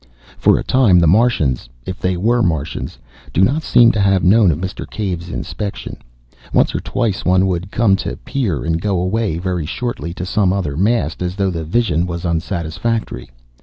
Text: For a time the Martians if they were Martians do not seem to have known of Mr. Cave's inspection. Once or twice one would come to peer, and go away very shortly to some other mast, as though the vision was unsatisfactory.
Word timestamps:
For 0.35 0.57
a 0.57 0.63
time 0.63 0.97
the 0.97 1.05
Martians 1.05 1.69
if 1.85 1.99
they 1.99 2.17
were 2.17 2.41
Martians 2.41 2.97
do 3.33 3.43
not 3.43 3.61
seem 3.61 3.91
to 3.91 3.99
have 3.99 4.23
known 4.23 4.49
of 4.49 4.57
Mr. 4.57 4.89
Cave's 4.89 5.29
inspection. 5.29 5.97
Once 6.51 6.73
or 6.73 6.79
twice 6.79 7.23
one 7.23 7.45
would 7.45 7.69
come 7.69 7.95
to 7.97 8.15
peer, 8.17 8.63
and 8.65 8.81
go 8.81 8.99
away 8.99 9.37
very 9.37 9.67
shortly 9.67 10.11
to 10.15 10.25
some 10.25 10.51
other 10.51 10.75
mast, 10.75 11.21
as 11.21 11.35
though 11.35 11.51
the 11.51 11.63
vision 11.63 12.07
was 12.07 12.25
unsatisfactory. 12.25 13.29